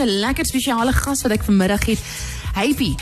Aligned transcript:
'n 0.00 0.18
lekker 0.20 0.46
spesiale 0.46 0.92
gas 0.92 1.22
wat 1.22 1.32
ek 1.32 1.42
vanmiddag 1.42 1.84
het. 1.86 1.98
Hypie, 2.54 2.94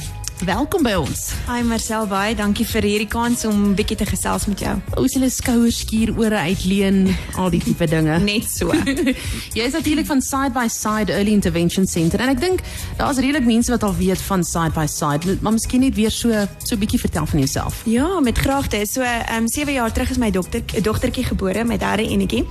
welkom 0.44 0.82
by 0.84 0.92
ons. 1.00 1.30
Hi 1.48 1.62
Marcel, 1.64 2.04
baie 2.10 2.34
dankie 2.36 2.66
vir 2.68 2.84
hierdie 2.84 3.08
kans 3.08 3.44
om 3.48 3.72
bietjie 3.76 3.96
te 3.96 4.06
gesels 4.08 4.44
met 4.50 4.60
jou. 4.60 4.72
Ons 5.00 5.14
hulle 5.16 5.30
skouers 5.32 5.78
skuur 5.80 6.12
ore 6.20 6.36
uitleen, 6.50 7.06
al 7.40 7.48
die 7.54 7.60
tipe 7.64 7.86
dinge. 7.88 8.18
Net 8.26 8.44
so. 8.50 8.74
Jy 9.56 9.64
is 9.64 9.76
natuurlik 9.76 10.08
van 10.08 10.20
Side 10.20 10.52
by 10.56 10.66
Side 10.68 11.14
Early 11.14 11.32
Intervention 11.32 11.86
Center 11.88 12.20
en 12.20 12.34
ek 12.34 12.42
dink 12.42 12.64
daar's 12.98 13.20
redelik 13.22 13.46
mense 13.48 13.72
wat 13.72 13.86
al 13.86 13.94
weet 13.96 14.20
van 14.26 14.44
Side 14.44 14.74
by 14.76 14.84
Side, 14.90 15.38
maar 15.40 15.56
miskien 15.56 15.86
net 15.86 15.96
weer 15.96 16.12
so 16.12 16.44
so 16.66 16.76
bietjie 16.76 17.00
vertel 17.00 17.28
van 17.30 17.40
jouself. 17.40 17.80
ja, 17.88 18.20
met 18.20 18.38
graagte. 18.38 18.82
So, 18.86 19.00
ehm 19.06 19.46
um, 19.46 19.48
7 19.48 19.72
jaar 19.72 19.92
terug 19.92 20.10
is 20.10 20.20
my 20.20 20.30
dokter 20.30 20.62
dogtertjie 20.82 21.24
gebore, 21.24 21.64
my 21.64 21.78
derde 21.80 22.04
enetjie. 22.04 22.44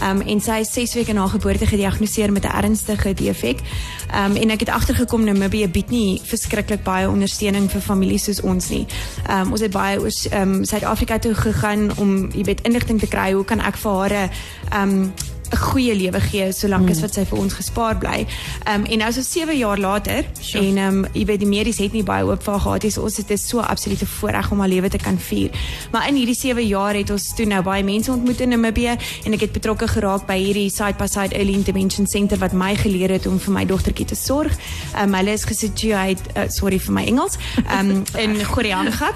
Ehm 0.00 0.22
um, 0.22 0.24
en 0.24 0.40
sy 0.40 0.62
is 0.64 0.72
6 0.72 0.96
weke 1.02 1.12
na 1.12 1.26
geboorte 1.28 1.66
gediagnoseer 1.66 2.32
met 2.32 2.48
'n 2.48 2.56
ernstige 2.64 3.14
defek. 3.14 3.60
Ehm 4.08 4.30
um, 4.30 4.36
en 4.36 4.50
ek 4.56 4.60
het 4.60 4.72
agtergekom 4.72 5.24
Namibië 5.24 5.68
bied 5.68 5.90
nie 5.90 6.20
verskriklik 6.24 6.82
baie 6.82 7.08
ondersteuning 7.26 7.70
vir 7.70 7.82
families 7.82 8.24
soos 8.28 8.40
ons 8.46 8.70
nie. 8.70 8.84
Ehm 9.26 9.46
um, 9.46 9.52
ons 9.56 9.64
het 9.64 9.72
baie 9.74 9.98
oor 10.00 10.10
ehm 10.30 10.58
um, 10.58 10.64
Suid-Afrika 10.64 11.18
toe 11.18 11.34
gegaan 11.34 11.90
om 11.98 12.30
jy 12.32 12.44
weet 12.46 12.62
inligting 12.62 13.00
te 13.00 13.10
kry 13.10 13.32
hoe 13.32 13.44
kan 13.44 13.60
ek 13.60 13.76
vir 13.76 13.92
haar 13.92 14.12
'n 14.12 14.30
ehm 14.70 14.92
um, 14.92 15.12
'n 15.50 15.56
goeie 15.56 15.94
lewe 15.94 16.20
gee 16.20 16.52
solank 16.52 16.90
as 16.90 17.00
wat 17.00 17.14
sy 17.14 17.24
vir 17.24 17.38
ons 17.38 17.54
gespaar 17.54 17.98
bly. 17.98 18.26
Ehm 18.64 18.80
um, 18.80 18.84
en 18.84 18.98
nou 18.98 19.12
so 19.12 19.22
7 19.22 19.56
jaar 19.56 19.78
later 19.78 20.24
Sure. 20.40 20.64
en 20.66 20.76
ehm 20.76 21.04
um, 21.04 21.06
jy 21.12 21.24
weet 21.24 21.40
die 21.40 21.48
medies 21.48 21.78
het 21.78 21.92
nie 21.92 22.02
baie 22.02 22.24
hoop 22.24 22.42
vir 22.42 22.52
haar 22.52 22.60
gehad 22.60 22.82
nie. 22.82 22.90
So 22.90 23.02
ons 23.02 23.16
het 23.16 23.28
dit 23.28 23.40
so 23.40 23.60
absolute 23.60 24.06
voorreg 24.06 24.50
om 24.50 24.58
haar 24.58 24.68
lewe 24.68 24.88
te 24.88 24.98
kan 24.98 25.18
vier. 25.18 25.50
Maar 25.92 26.08
in 26.08 26.14
hierdie 26.14 26.34
7 26.34 26.66
jaar 26.66 26.94
het 26.94 27.10
ons 27.10 27.34
toe 27.34 27.46
nou 27.46 27.62
baie 27.62 27.84
mense 27.84 28.10
ontmoet 28.10 28.40
in 28.40 28.48
Namibië 28.48 28.96
en 29.24 29.32
ek 29.32 29.40
het 29.40 29.52
betrokke 29.52 29.88
geraak 29.88 30.26
by 30.26 30.38
hierdie 30.38 30.70
side 30.70 30.96
by 30.98 31.06
side 31.06 31.34
early 31.36 31.52
intervention 31.52 32.06
center 32.06 32.38
wat 32.38 32.52
my 32.52 32.74
geleer 32.76 33.10
het 33.10 33.26
om 33.26 33.38
vir 33.38 33.52
my 33.52 33.64
dogtertjie 33.64 34.06
te 34.06 34.14
sorg. 34.14 34.52
Ehm 34.94 35.08
um, 35.08 35.14
hulle 35.14 35.32
is 35.32 35.44
gesitueer 35.44 36.16
uh, 36.36 36.48
sorry 36.48 36.78
vir 36.78 36.92
my 36.92 37.04
Engels. 37.06 37.38
Ehm 37.68 37.90
um, 37.90 38.04
in 38.24 38.44
Gorianga 38.44 39.12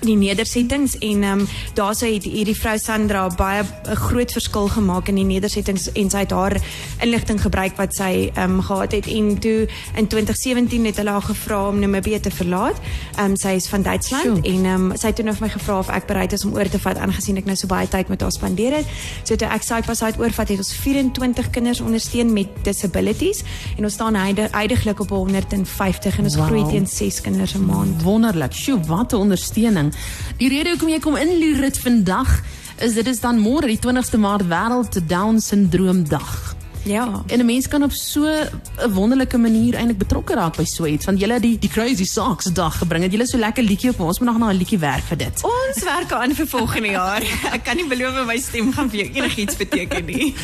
die 0.00 0.16
nedersettings 0.16 0.98
en 0.98 1.22
ehm 1.22 1.40
um, 1.40 1.48
daarso 1.74 2.06
het 2.06 2.24
hierdie 2.24 2.56
vrou 2.56 2.78
Sandra 2.78 3.28
baie 3.28 3.62
'n 3.62 3.96
groot 3.96 4.32
verskil 4.32 4.68
gemaak 4.68 5.08
in 5.08 5.14
die 5.14 5.24
nedersettings 5.40 5.88
en 5.96 6.10
sy 6.12 6.24
het 6.24 6.34
haar 6.36 6.56
inligting 7.04 7.40
gebruik 7.40 7.76
wat 7.80 7.94
sy 7.96 8.28
ehm 8.34 8.58
um, 8.58 8.62
gehad 8.64 8.92
het 8.92 9.06
en 9.08 9.38
toe 9.40 9.66
in 9.96 10.06
2017 10.06 10.84
het 10.84 10.96
hulle 11.00 11.10
haar 11.10 11.22
gevra 11.24 11.60
om 11.68 11.78
Namibië 11.80 12.20
te 12.20 12.30
verlaat. 12.30 12.76
Ehm 13.16 13.30
um, 13.32 13.36
sy 13.36 13.56
is 13.56 13.68
van 13.68 13.82
Duitsland 13.82 14.24
Sjoe. 14.24 14.42
en 14.42 14.64
ehm 14.64 14.90
um, 14.90 14.96
sy 14.96 15.06
het 15.06 15.16
toe 15.16 15.24
nou 15.24 15.34
vir 15.36 15.46
my 15.46 15.52
gevra 15.52 15.78
of 15.78 15.88
ek 15.88 16.06
bereid 16.06 16.32
is 16.32 16.44
om 16.44 16.54
oor 16.54 16.68
te 16.68 16.78
vat 16.78 16.98
aangesien 16.98 17.36
ek 17.40 17.48
nou 17.48 17.56
so 17.56 17.66
baie 17.66 17.88
tyd 17.88 18.08
met 18.08 18.20
haar 18.20 18.32
spandeer 18.32 18.76
het. 18.80 18.86
So 19.24 19.36
toe 19.36 19.48
ek 19.48 19.62
side 19.62 19.86
by 19.86 19.94
side 19.94 20.20
oorvat 20.20 20.48
het 20.48 20.58
ons 20.58 20.72
24 20.74 21.50
kinders 21.50 21.80
ondersteun 21.80 22.32
met 22.32 22.48
disabilities 22.64 23.42
en 23.76 23.84
ons 23.84 23.94
staan 23.94 24.14
huidigelik 24.14 25.00
op 25.00 25.08
150 25.08 26.18
en 26.18 26.24
ons 26.24 26.36
Wow. 26.36 26.46
groei 26.46 26.64
teen 26.70 26.86
6 26.86 27.20
kinders 27.20 27.54
'n 27.54 27.64
maand. 27.64 28.02
Wonderlik. 28.02 28.52
Sjoe, 28.52 28.80
wat 28.86 29.12
'n 29.12 29.16
ondersteuning. 29.16 29.92
Die 30.36 30.48
rede 30.48 30.68
hoekom 30.70 30.88
jy 30.88 30.98
kom 30.98 31.16
inloer 31.16 31.60
dit 31.60 31.78
vandag 31.78 32.42
is 32.80 32.94
dit 32.94 33.06
is 33.06 33.20
dan 33.20 33.40
môre 33.40 33.68
die 33.68 33.78
20ste 33.78 34.18
Maart 34.18 34.48
wêreld 34.48 34.96
Down 35.08 35.40
syndroom 35.40 36.08
dag. 36.08 36.56
Ja. 36.84 37.22
En 37.26 37.38
'n 37.38 37.44
mens 37.44 37.68
kan 37.68 37.82
op 37.82 37.92
so 37.92 38.24
'n 38.24 38.92
wonderlike 38.92 39.38
manier 39.38 39.74
eintlik 39.74 39.98
betrokke 39.98 40.34
raak 40.34 40.56
by 40.56 40.64
so 40.64 40.84
iets. 40.84 41.04
Want 41.04 41.20
julle 41.20 41.32
het 41.32 41.42
die 41.42 41.58
die 41.58 41.68
Crazy 41.68 42.04
Socks 42.04 42.44
dag 42.44 42.78
gebring. 42.78 43.02
Het 43.02 43.12
julle 43.12 43.26
so 43.26 43.38
lekker 43.38 43.62
liedjie 43.62 43.90
op 43.90 44.00
ons 44.00 44.18
moet 44.18 44.28
nog 44.28 44.38
na 44.38 44.50
'n 44.50 44.56
liedjie 44.56 44.78
werk 44.78 45.02
vir 45.02 45.16
dit. 45.16 45.42
Ons 45.42 45.84
werk 45.84 46.12
aan 46.12 46.34
vir 46.34 46.46
volgende 46.46 46.88
jaar. 46.88 47.22
Ek 47.56 47.64
kan 47.64 47.76
nie 47.76 47.86
beloof 47.86 48.26
my 48.26 48.38
stem 48.38 48.72
gaan 48.72 48.90
vir 48.90 48.98
jou 49.04 49.14
enigiets 49.14 49.56
beteken 49.56 50.04
nie. 50.04 50.34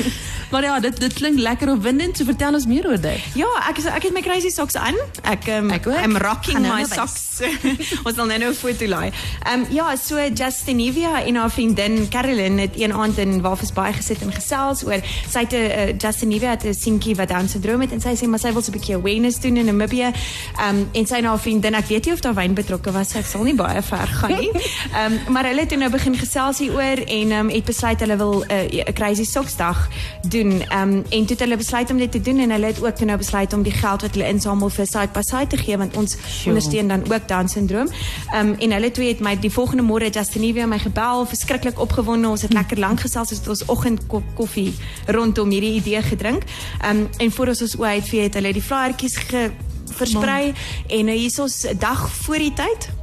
Maar 0.51 0.63
ja, 0.63 0.81
dit 0.81 1.01
dit 1.01 1.13
klink 1.13 1.39
lekker 1.39 1.71
opwindend. 1.71 2.17
So 2.17 2.25
vertel 2.25 2.55
ons 2.55 2.67
meer 2.67 2.87
oor 2.87 3.01
dit. 3.01 3.31
Ja, 3.35 3.49
ek 3.69 3.81
is 3.83 3.89
ek 3.91 4.09
het 4.09 4.15
my 4.15 4.23
crazy 4.25 4.51
socks 4.55 4.77
aan. 4.79 4.97
Ek 5.23 5.49
um, 5.53 5.71
Ek 5.75 5.87
ook. 5.87 5.99
I'm 5.99 6.17
rocking 6.17 6.61
nou 6.63 6.75
my 6.75 6.85
socks. 6.89 7.25
Ons 8.07 8.17
sal 8.17 8.29
nou 8.31 8.39
nou 8.39 8.51
'n 8.51 8.55
foto 8.57 8.87
laai. 8.87 9.11
Ehm 9.45 9.61
um, 9.61 9.67
ja, 9.75 9.97
so 9.97 10.17
Justinivia 10.35 11.25
en 11.25 11.35
haar 11.37 11.51
vriendin 11.51 12.09
Carolyn 12.09 12.59
het 12.59 12.79
een 12.79 12.93
aand 12.93 13.19
in 13.19 13.41
Wafers 13.41 13.73
baie 13.73 13.93
gesit 13.93 14.23
en 14.23 14.33
gesels 14.33 14.85
oor 14.85 15.03
sy 15.29 15.45
het 15.45 15.53
'n 15.53 15.56
uh, 15.56 15.99
Justinivia 15.99 16.51
het 16.51 16.65
'n 16.65 16.75
seentjie 16.75 17.15
wat 17.15 17.29
Down 17.29 17.49
syndroom 17.49 17.81
het 17.81 17.93
en 17.93 18.01
sy 18.01 18.15
sê 18.15 18.29
maar 18.29 18.39
sy 18.39 18.53
wil 18.53 18.62
so 18.62 18.71
'n 18.71 18.79
bietjie 18.79 18.95
awareness 18.95 19.41
doen 19.41 19.56
in 19.56 19.67
Namibië. 19.67 20.12
Ehm 20.59 20.77
um, 20.77 20.89
en 20.93 21.06
sy 21.06 21.15
en 21.15 21.25
haar 21.25 21.39
vriendin, 21.39 21.75
ek 21.75 21.87
weet 21.89 22.05
nie 22.05 22.15
of 22.15 22.21
daar 22.21 22.35
wyn 22.35 22.55
betrokke 22.55 22.93
was, 22.93 23.15
ek 23.15 23.27
sal 23.27 23.43
nie 23.43 23.55
baie 23.55 23.83
ver 23.83 24.06
gaan 24.06 24.39
nie. 24.39 24.51
Ehm 24.93 25.12
um, 25.27 25.33
maar 25.33 25.45
hulle 25.45 25.61
het 25.61 25.69
toe 25.69 25.79
nou 25.79 25.91
begin 25.91 26.17
gesels 26.17 26.59
hieroor 26.59 26.99
en 27.06 27.31
ehm 27.31 27.47
um, 27.47 27.49
het 27.51 27.65
besluit 27.65 28.01
hulle 28.01 28.17
wil 28.17 28.45
'n 28.45 28.53
uh, 28.53 28.83
crazy 28.95 29.25
socks 29.25 29.56
dag 29.56 29.89
doen. 30.23 30.36
Ehm 30.45 30.93
um, 30.93 31.05
en 31.09 31.27
toe 31.27 31.37
het 31.37 31.41
hulle 31.41 31.57
besluit 31.57 31.91
om 31.91 31.99
dit 31.99 32.13
te 32.13 32.21
doen 32.21 32.39
en 32.39 32.51
hulle 32.51 32.67
het 32.67 32.83
ook 32.85 32.97
toe 32.97 33.07
nou 33.07 33.19
besluit 33.19 33.53
om 33.53 33.63
die 33.63 33.73
geld 33.73 34.03
wat 34.03 34.11
hulle 34.15 34.29
insamel 34.29 34.69
vir 34.69 34.87
side 34.87 35.13
by 35.13 35.23
side 35.23 35.47
te 35.47 35.57
gee 35.57 35.77
want 35.77 35.97
ons 35.97 36.17
Sjoe. 36.17 36.49
ondersteun 36.53 36.89
dan 36.89 37.03
ook 37.13 37.29
Down 37.29 37.49
syndroom. 37.49 37.89
Ehm 38.33 38.49
um, 38.49 38.55
en 38.59 38.73
hulle 38.73 38.91
twee 38.91 39.09
het 39.09 39.21
my 39.21 39.37
die 39.39 39.53
volgende 39.53 39.83
môre 39.83 40.11
Justinivia 40.11 40.67
my 40.67 40.79
gebel, 40.79 41.27
verskriklik 41.27 41.81
opgewonde. 41.81 42.29
Ons 42.29 42.43
het 42.43 42.53
lekker 42.53 42.79
lank 42.79 43.01
gesels, 43.01 43.31
ons 43.31 43.39
het 43.39 43.49
ons 43.49 43.65
oggendkop 43.67 44.35
koffie 44.35 44.75
rondom 45.07 45.51
hierdie 45.51 45.75
idee 45.81 46.03
gedrink. 46.03 46.43
Ehm 46.81 46.97
um, 46.97 47.09
en 47.19 47.33
voor 47.33 47.55
ons 47.55 47.63
ons 47.63 47.77
oë 47.79 47.97
uitvee 48.01 48.23
het 48.23 48.35
hulle 48.35 48.53
die 48.53 48.63
flyertjies 48.63 49.17
ge 49.17 49.51
versprei 49.97 50.53
en 50.87 51.05
nou 51.05 51.17
hier 51.17 51.33
is 51.33 51.39
ons 51.39 51.67
dag 51.79 52.09
voor 52.11 52.39
die 52.39 52.53
tyd. 52.53 52.96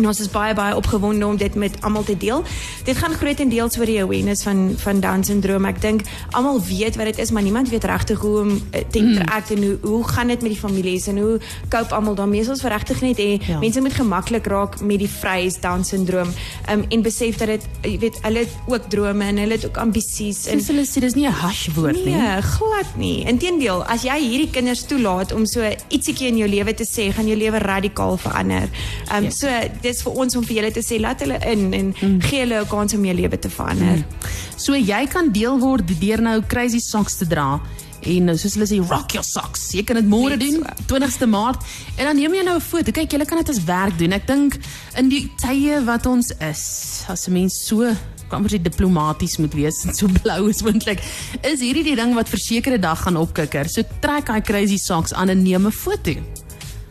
En 0.00 0.06
ons 0.08 0.20
is 0.22 0.30
baie 0.32 0.54
baie 0.56 0.76
opgewonde 0.76 1.26
om 1.26 1.36
dit 1.36 1.54
met 1.60 1.74
almal 1.84 2.04
te 2.08 2.16
deel. 2.16 2.42
Dit 2.86 2.96
gaan 2.96 3.12
grootendeels 3.12 3.76
oor 3.78 3.86
die 3.90 3.98
awareness 4.02 4.42
van 4.46 4.72
van 4.80 5.00
Down 5.04 5.22
syndroom. 5.28 5.66
Ek 5.68 5.80
dink 5.82 6.06
almal 6.32 6.60
weet 6.64 6.96
wat 6.96 7.10
dit 7.10 7.18
is, 7.20 7.30
maar 7.36 7.42
niemand 7.44 7.68
weet 7.68 7.84
regtig 7.84 8.18
hoe 8.24 8.38
om 8.40 8.50
eh, 8.70 8.80
te 8.90 8.98
interact 8.98 9.50
en 9.50 9.62
hoe 9.66 9.76
hoe 9.82 10.04
gaan 10.08 10.28
dit 10.32 10.40
met 10.42 10.50
die 10.54 10.60
families 10.60 11.06
en 11.12 11.18
hoe 11.18 11.38
cope 11.68 11.94
almal 11.94 12.14
daarmee. 12.14 12.48
Ons 12.48 12.62
wil 12.64 12.70
regtig 12.72 13.00
net 13.04 13.18
hê 13.20 13.28
Ja. 13.46 13.58
mense 13.58 13.80
moet 13.80 13.92
gemaklik 13.92 14.46
raak 14.46 14.80
met 14.80 14.98
die 14.98 15.08
phrase 15.08 15.60
Down 15.60 15.82
syndroom 15.84 16.28
um, 16.72 16.84
en 16.88 17.02
besef 17.02 17.36
dat 17.36 17.48
dit 17.48 17.62
jy 17.82 17.98
weet 17.98 18.16
hulle 18.22 18.38
het 18.38 18.56
ook 18.66 18.88
drome 18.90 19.24
en 19.24 19.36
hulle 19.36 19.52
het 19.58 19.66
ook 19.66 19.76
ambisies 19.76 20.46
en 20.46 20.60
Soos 20.60 20.68
hulle 20.72 20.86
sê, 20.86 21.00
dis 21.00 21.14
nie 21.14 21.26
'n 21.28 21.32
hush 21.44 21.68
woord 21.74 22.04
nie. 22.04 22.14
Nee, 22.14 22.42
glad 22.42 22.96
nie. 22.96 23.24
Inteendeel, 23.26 23.84
as 23.84 24.02
jy 24.02 24.18
hierdie 24.20 24.50
kinders 24.50 24.82
toelaat 24.86 25.32
om 25.32 25.46
so 25.46 25.60
ietsiekie 25.88 26.28
in 26.28 26.36
jou 26.36 26.48
lewe 26.48 26.74
te 26.74 26.84
sê, 26.84 27.12
gaan 27.12 27.26
jou 27.26 27.36
lewe 27.36 27.58
radikaal 27.58 28.16
verander. 28.16 28.68
Ehm 29.10 29.16
um, 29.16 29.24
Yes. 29.24 29.38
so 29.38 29.48
dis 29.90 30.02
vir 30.06 30.22
ons 30.24 30.38
om 30.38 30.46
vir 30.46 30.60
julle 30.60 30.72
te 30.76 30.84
sê 30.84 31.00
laat 31.02 31.20
hulle 31.24 31.38
in 31.50 31.68
en 31.74 31.92
mm. 31.92 32.18
gee 32.28 32.44
hulle 32.44 32.62
'n 32.62 32.70
kans 32.70 32.96
om 32.96 33.04
jou 33.04 33.16
lewe 33.22 33.38
te 33.38 33.50
verander. 33.50 34.00
Mm. 34.00 34.32
So 34.56 34.74
jy 34.74 35.06
kan 35.06 35.32
deel 35.32 35.58
word 35.58 35.86
deur 36.00 36.22
nou 36.22 36.40
crazy 36.46 36.80
socks 36.80 37.20
te 37.20 37.26
dra. 37.26 37.60
En 38.00 38.30
nou, 38.30 38.36
soos 38.40 38.54
hulle 38.56 38.66
sê 38.68 38.78
rock 38.88 39.12
your 39.12 39.26
socks. 39.26 39.66
Jy 39.76 39.82
kan 39.84 39.98
dit 40.00 40.06
môre 40.08 40.38
doen, 40.40 40.62
20ste 40.88 41.26
Maart. 41.28 41.66
En 41.98 42.08
dan 42.08 42.16
neem 42.16 42.34
jy 42.34 42.44
nou 42.46 42.56
'n 42.56 42.60
foto. 42.60 42.92
Kyk, 42.92 43.12
jy 43.12 43.24
kan 43.24 43.38
dit 43.38 43.48
as 43.48 43.64
werk 43.64 43.98
doen. 43.98 44.12
Ek 44.12 44.26
dink 44.26 44.56
in 44.96 45.08
die 45.08 45.30
tye 45.36 45.84
wat 45.84 46.06
ons 46.06 46.32
is, 46.40 47.04
as 47.08 47.28
'n 47.28 47.32
mens 47.32 47.66
so 47.66 47.94
kan 48.30 48.46
sê 48.46 48.62
diplomaties 48.62 49.38
moet 49.38 49.54
wees 49.54 49.84
en 49.84 49.94
so 49.94 50.06
blou 50.22 50.48
is 50.48 50.62
moontlik. 50.62 51.02
Is 51.42 51.60
hierdie 51.60 51.84
die 51.84 51.96
ding 51.96 52.14
wat 52.14 52.28
versekerde 52.28 52.78
dag 52.78 53.02
gaan 53.02 53.16
opkikker. 53.16 53.68
So 53.68 53.82
trek 54.00 54.26
daai 54.26 54.40
crazy 54.40 54.78
socks 54.78 55.12
aan 55.12 55.28
en 55.28 55.42
neem 55.42 55.66
'n 55.66 55.72
foto. 55.72 56.14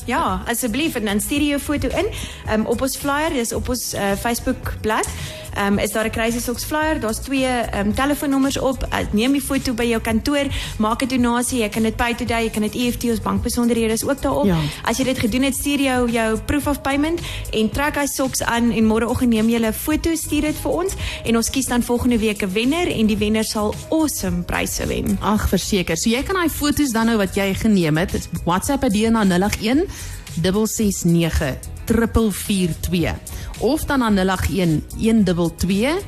Ja, 0.09 0.41
asseblief 0.47 0.95
en 0.95 1.05
dan 1.05 1.19
stuur 1.21 1.43
jy 1.43 1.49
jou 1.53 1.59
foto 1.61 1.87
in 1.93 2.07
um, 2.49 2.65
op 2.65 2.81
ons 2.81 2.97
flyer, 2.97 3.29
dis 3.37 3.53
op 3.53 3.69
ons 3.69 3.91
uh, 3.93 4.15
Facebook 4.17 4.73
bladsy. 4.81 5.37
Ehm 5.53 5.73
um, 5.73 5.79
is 5.79 5.91
daar 5.91 6.05
'n 6.05 6.09
Crazy 6.09 6.39
Socks 6.39 6.63
flyer, 6.63 6.99
daar's 6.99 7.17
twee 7.17 7.45
ehm 7.45 7.87
um, 7.87 7.93
telefoonnommers 7.93 8.57
op. 8.59 8.87
Uh, 8.93 8.97
neem 9.11 9.31
die 9.31 9.41
foto 9.41 9.73
by 9.73 9.83
jou 9.83 10.01
kantoor, 10.01 10.45
maak 10.77 11.01
'n 11.01 11.07
donasie, 11.07 11.59
jy 11.59 11.69
kan 11.69 11.83
dit 11.83 11.95
pay 11.95 12.15
today, 12.15 12.43
jy 12.43 12.49
kan 12.49 12.61
dit 12.61 12.75
EFT 12.75 13.03
ons 13.03 13.21
bankbesonderhede 13.21 13.93
is 13.93 14.07
ook 14.07 14.21
daarop. 14.21 14.45
Ja. 14.45 14.57
As 14.83 14.97
jy 14.97 15.03
dit 15.03 15.19
gedoen 15.19 15.43
het, 15.43 15.55
stuur 15.55 15.81
jou 15.81 16.11
jou 16.11 16.39
proof 16.39 16.67
of 16.67 16.81
payment 16.81 17.19
en 17.51 17.69
trek 17.69 17.95
hy 17.95 18.05
soks 18.05 18.41
aan 18.41 18.71
en 18.71 18.85
môreoggend 18.85 19.29
neem 19.29 19.49
jy 19.49 19.59
'n 19.59 19.73
foto, 19.73 20.15
stuur 20.15 20.41
dit 20.41 20.55
vir 20.55 20.71
ons 20.71 20.93
en 21.25 21.35
ons 21.35 21.49
kies 21.49 21.65
dan 21.65 21.83
volgende 21.83 22.17
week 22.17 22.41
'n 22.41 22.53
wenner 22.53 22.87
en 22.91 23.05
die 23.05 23.17
wenner 23.17 23.43
sal 23.43 23.75
awesome 23.89 24.41
pryse 24.43 24.85
wen. 24.85 25.17
Ag, 25.21 25.49
verseker. 25.49 25.97
So 25.97 26.09
jy 26.09 26.23
kan 26.23 26.35
daai 26.35 26.49
foto's 26.49 26.91
dan 26.91 27.05
nou 27.05 27.17
wat 27.17 27.35
jy 27.35 27.53
geneem 27.53 27.97
het, 27.97 28.29
WhatsApp 28.45 28.89
dit 28.89 29.09
na 29.09 29.23
081 29.25 29.98
669 30.41 31.57
442 31.85 33.15
of 33.59 33.85
dan 33.85 33.99
na 33.99 34.35
081 34.35 34.81
122 34.97 35.99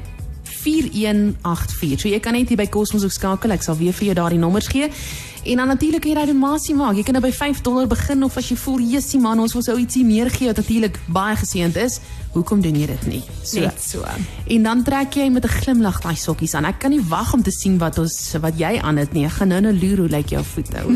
4184. 0.61 1.99
So 1.99 2.09
jy 2.09 2.19
kan 2.21 2.37
net 2.37 2.51
hier 2.51 2.59
by 2.59 2.69
Cosmos 2.69 3.03
ook 3.03 3.13
skakel. 3.15 3.53
Ek 3.55 3.65
sal 3.65 3.77
weer 3.79 3.95
vir 3.97 4.11
jou 4.11 4.17
daardie 4.21 4.39
nommers 4.41 4.69
gee. 4.69 4.91
En 5.41 5.57
dan 5.57 5.71
natuurlik 5.73 6.03
kan 6.03 6.11
jy 6.11 6.17
daai 6.19 6.29
donasie 6.29 6.75
maak. 6.77 6.95
Jy 6.99 7.05
kan 7.07 7.17
nou 7.17 7.23
by 7.23 7.31
5 7.33 7.63
dollar 7.65 7.87
begin 7.89 8.23
of 8.23 8.37
as 8.37 8.49
jy 8.49 8.55
voel, 8.55 8.79
"Jessie 8.79 9.19
man, 9.19 9.39
ons 9.39 9.53
wil 9.53 9.63
sou 9.63 9.77
ietsie 9.77 10.05
meer 10.05 10.29
gee 10.29 10.47
wat 10.47 10.57
natuurlik 10.57 10.99
baie 11.07 11.35
geseënd 11.35 11.75
is." 11.75 11.99
Hoekom 12.31 12.61
doen 12.63 12.75
jy 12.79 12.85
dit 12.87 13.07
nie? 13.11 13.21
So. 13.43 13.59
Net 13.59 13.81
so. 13.83 14.05
En 14.47 14.63
dan 14.63 14.83
trek 14.87 15.17
jy 15.19 15.27
met 15.29 15.43
'n 15.43 15.51
glimlag 15.51 15.99
daai 15.99 16.15
sokkies 16.15 16.53
aan. 16.53 16.65
Ek 16.65 16.79
kan 16.79 16.89
nie 16.89 17.03
wag 17.03 17.33
om 17.33 17.43
te 17.43 17.51
sien 17.51 17.77
wat 17.77 17.97
ons 17.97 18.35
wat 18.39 18.53
jy 18.57 18.79
aan 18.79 18.97
het 18.97 19.11
nie. 19.13 19.25
Ek 19.25 19.31
gaan 19.31 19.47
nou 19.47 19.59
nou 19.59 19.73
loer 19.73 19.97
hoe 19.97 20.07
lyk 20.07 20.29
jou 20.29 20.43
voete 20.43 20.79
hoor. 20.79 20.95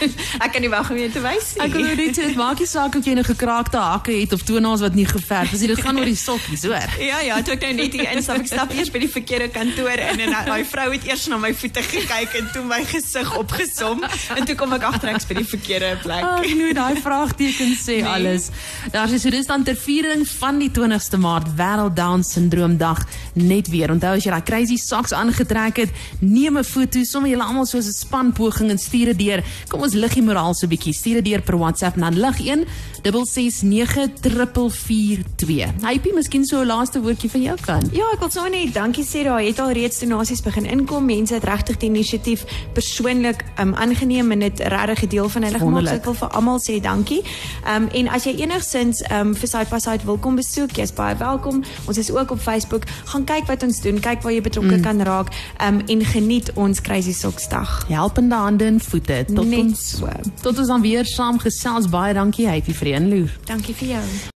ek 0.44 0.52
kan 0.52 0.60
nie 0.60 0.70
wag 0.70 0.90
om 0.90 0.96
jou 0.96 1.10
te 1.10 1.20
wys 1.20 1.54
nie. 1.56 1.64
Ek 1.64 1.72
wil 1.72 1.82
net 1.82 2.14
sê 2.18 2.22
dit 2.30 2.36
maak 2.36 2.58
nie 2.58 2.66
saak 2.66 2.94
of 2.94 3.04
jy 3.04 3.10
'n 3.10 3.14
nou 3.14 3.24
gekraakte 3.26 3.76
hakke 3.76 4.12
het 4.12 4.32
of 4.32 4.42
toenails 4.42 4.80
wat 4.80 4.94
nie 4.94 5.06
geverf 5.06 5.52
is 5.52 5.60
nie. 5.60 5.68
Dit 5.74 5.80
gaan 5.82 5.98
oor 5.98 6.04
die 6.04 6.14
sokkies, 6.14 6.62
hoor. 6.62 6.90
ja 7.10 7.18
ja, 7.20 7.42
toe 7.42 7.54
ek 7.54 7.62
nou 7.66 7.72
net 7.72 7.92
hier 7.92 8.12
instap, 8.12 8.38
ek 8.38 8.46
stap 8.46 8.70
eers 8.70 8.90
by 8.90 8.98
die 8.98 9.10
verkeerde 9.10 9.48
kantoor 9.48 9.98
in 9.98 10.20
en 10.20 10.30
daai 10.46 10.64
vrou 10.64 10.92
het 10.92 11.04
eers 11.04 11.26
na 11.26 11.36
my 11.36 11.52
voete 11.54 11.82
gekyk 11.82 12.38
en 12.38 12.50
toe 12.52 12.62
my 12.62 12.84
gesig 12.84 13.36
opgesom 13.36 14.06
en 14.36 14.46
toe 14.46 14.54
kom 14.54 14.72
ek 14.72 14.86
agter 14.86 15.10
ek's 15.10 15.26
by 15.26 15.34
die 15.34 15.50
verkeerde 15.50 15.98
plek. 16.02 16.22
Ag 16.22 16.46
nee, 16.46 16.72
daai 16.74 16.94
vraagteken 17.02 17.74
sê 17.74 17.98
nee. 18.02 18.06
alles. 18.06 18.50
Daar 18.92 19.10
is 19.10 19.22
so 19.22 19.30
dis 19.30 19.46
dan 19.46 19.64
ter 19.64 19.74
viering 19.74 20.22
van 20.38 20.58
die 20.62 20.70
20ste 20.76 21.16
Maart 21.16 21.48
Wêreld 21.56 21.96
Down 21.96 22.22
Syndroom 22.22 22.76
Dag 22.76 23.00
net 23.32 23.68
weer. 23.72 23.90
Onthou 23.90 24.12
as 24.18 24.24
jy 24.26 24.30
daai 24.34 24.44
crazy 24.44 24.76
socks 24.76 25.14
aangetrek 25.16 25.76
het, 25.76 25.90
neem 26.20 26.58
'n 26.58 26.64
foto, 26.64 27.04
sommer 27.04 27.30
julle 27.30 27.44
almal 27.44 27.66
soos 27.66 27.86
'n 27.86 27.92
span 27.92 28.32
poging 28.32 28.70
en 28.70 28.78
stuur 28.78 29.06
dit 29.14 29.18
deur. 29.18 29.44
Kom 29.68 29.82
ons 29.82 29.94
lig 29.94 30.14
die 30.14 30.22
moraal 30.22 30.54
so 30.54 30.66
'n 30.66 30.68
bietjie. 30.68 30.92
Stuur 30.92 31.22
dit 31.22 31.24
deur 31.24 31.42
per 31.42 31.58
WhatsApp 31.58 31.96
na 31.96 32.10
lig 32.10 32.40
1 32.40 32.64
6694442. 33.02 35.74
Hypie, 35.82 36.14
miskien 36.14 36.44
so 36.44 36.60
'n 36.60 36.66
laaste 36.66 37.00
woordjie 37.00 37.30
van 37.30 37.42
jou 37.42 37.56
kan. 37.60 37.82
Ja, 37.92 38.04
ek 38.12 38.18
wil 38.18 38.30
sommer 38.30 38.50
net 38.50 38.74
dankie 38.74 39.04
sê 39.04 39.22
daar 39.24 39.40
het 39.40 39.58
al 39.58 39.70
reeds 39.70 40.00
donasies 40.00 40.42
begin 40.42 40.64
inkom. 40.64 41.04
Mense 41.04 41.34
het 41.34 41.44
regtig 41.44 41.76
die 41.76 41.88
inisiatief 41.88 42.44
persoonlik 42.72 43.44
um 43.58 43.74
aangeneem 43.74 44.32
en 44.32 44.38
dit 44.38 44.60
regtig 44.60 45.02
'n 45.02 45.08
deel 45.08 45.28
van 45.28 45.42
hulle 45.42 45.58
gemaak. 45.58 45.86
Ek 45.86 46.04
wil 46.04 46.14
vir 46.14 46.28
almal 46.28 46.60
sê 46.60 46.80
dankie. 46.80 47.22
Um 47.66 47.88
en 47.88 48.08
as 48.08 48.24
jy 48.24 48.34
enigsins 48.40 49.02
um 49.10 49.34
vir 49.34 49.48
Side 49.48 49.66
by 49.70 49.78
Side 49.78 50.04
wil 50.04 50.18
kom 50.18 50.36
besoek, 50.36 50.65
jy's 50.72 50.92
baie 50.92 51.16
welkom. 51.16 51.62
Ons 51.86 51.98
is 51.98 52.10
ook 52.10 52.30
op 52.30 52.40
Facebook. 52.40 52.84
Gaan 53.04 53.24
kyk 53.24 53.46
wat 53.46 53.62
ons 53.62 53.80
doen, 53.80 54.00
kyk 54.00 54.22
waar 54.22 54.32
jy 54.32 54.40
betrokke 54.40 54.76
mm. 54.76 54.82
kan 54.82 55.02
raak 55.02 55.32
um 55.62 55.82
en 55.86 56.04
geniet 56.04 56.52
ons 56.54 56.80
Crazy 56.80 57.12
Socks 57.12 57.48
dag. 57.48 57.84
Helpende 57.88 58.34
hande 58.34 58.64
en 58.64 58.80
voete 58.80 59.24
tot 59.34 59.46
Net 59.46 59.58
ons 59.58 59.90
so. 59.98 60.10
tot 60.42 60.58
ons 60.58 60.68
dan 60.68 60.80
weer 60.80 61.04
saam 61.04 61.38
gesels. 61.38 61.88
Baie 61.88 62.14
dankie, 62.14 62.48
Hypie 62.48 62.74
vir 62.74 62.92
die 62.92 62.96
inloer. 63.00 63.36
Dankie 63.44 63.74
vir 63.74 63.88
jou. 63.96 64.34